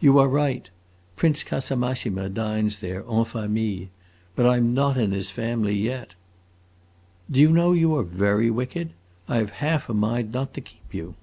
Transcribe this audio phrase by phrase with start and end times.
[0.00, 0.66] "You are right.
[1.14, 3.88] Prince Casamassima dines there, en famille.
[4.34, 6.14] But I 'm not in his family, yet!"
[7.30, 8.94] "Do you know you are very wicked?
[9.28, 11.16] I have half a mind not to keep you."